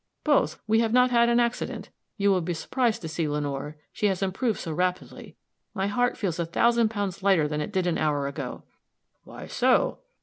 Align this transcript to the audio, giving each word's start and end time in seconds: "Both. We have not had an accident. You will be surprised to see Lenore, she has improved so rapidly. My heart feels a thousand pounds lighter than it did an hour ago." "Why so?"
"Both. 0.23 0.59
We 0.65 0.79
have 0.79 0.93
not 0.93 1.11
had 1.11 1.29
an 1.29 1.39
accident. 1.39 1.89
You 2.17 2.31
will 2.31 2.41
be 2.41 2.55
surprised 2.55 3.03
to 3.03 3.07
see 3.07 3.27
Lenore, 3.27 3.77
she 3.93 4.07
has 4.07 4.23
improved 4.23 4.59
so 4.59 4.71
rapidly. 4.71 5.35
My 5.75 5.85
heart 5.85 6.17
feels 6.17 6.39
a 6.39 6.45
thousand 6.47 6.89
pounds 6.89 7.21
lighter 7.21 7.47
than 7.47 7.61
it 7.61 7.71
did 7.71 7.85
an 7.85 7.99
hour 7.99 8.25
ago." 8.27 8.63
"Why 9.25 9.45
so?" 9.45 9.99